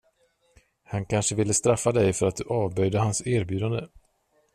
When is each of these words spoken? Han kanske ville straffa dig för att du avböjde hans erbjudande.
Han 0.83 1.05
kanske 1.05 1.35
ville 1.35 1.53
straffa 1.53 1.91
dig 1.91 2.13
för 2.13 2.25
att 2.25 2.35
du 2.35 2.43
avböjde 2.43 2.99
hans 2.99 3.27
erbjudande. 3.27 3.81